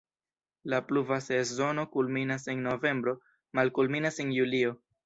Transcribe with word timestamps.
La 0.73 0.79
pluva 0.91 1.19
sezono 1.25 1.85
kulminas 1.97 2.49
en 2.55 2.67
novembro, 2.71 3.17
malkulminas 3.61 4.23
en 4.27 4.39
julio. 4.41 4.79